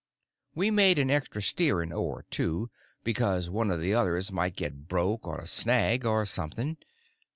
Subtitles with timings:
[0.55, 2.71] We made an extra steering oar, too,
[3.03, 6.77] because one of the others might get broke on a snag or something.